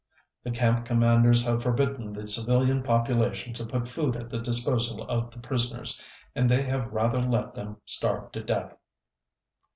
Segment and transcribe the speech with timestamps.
[0.41, 5.29] "The camp commanders have forbidden the civilian population to put food at the disposal of
[5.29, 6.01] the prisoners,
[6.33, 8.73] and they have rather let them starve to death.